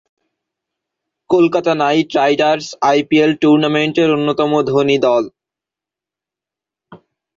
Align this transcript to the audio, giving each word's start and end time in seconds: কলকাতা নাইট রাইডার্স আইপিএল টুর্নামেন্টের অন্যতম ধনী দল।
কলকাতা 1.29 1.71
নাইট 1.81 2.09
রাইডার্স 2.17 2.65
আইপিএল 2.89 3.31
টুর্নামেন্টের 3.41 4.09
অন্যতম 4.11 4.51
ধনী 4.69 4.97
দল। 5.05 5.23